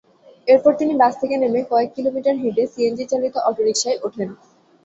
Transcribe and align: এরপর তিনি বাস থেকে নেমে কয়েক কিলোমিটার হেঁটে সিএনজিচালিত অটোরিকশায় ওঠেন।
এরপর 0.47 0.71
তিনি 0.79 0.93
বাস 1.01 1.13
থেকে 1.21 1.35
নেমে 1.37 1.61
কয়েক 1.71 1.89
কিলোমিটার 1.95 2.35
হেঁটে 2.41 2.63
সিএনজিচালিত 2.73 3.35
অটোরিকশায় 3.49 4.01
ওঠেন। 4.05 4.29